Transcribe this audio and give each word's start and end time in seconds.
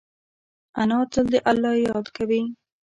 انا 0.81 0.99
تل 1.11 1.25
د 1.31 1.33
الله 1.51 1.73
یاد 1.87 2.05
کوي 2.17 2.41